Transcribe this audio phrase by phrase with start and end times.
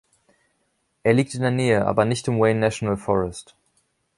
[1.03, 3.55] Er liegt in der Nähe, aber nicht im Wayne National Forest.